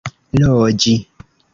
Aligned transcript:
loĝi 0.43 0.97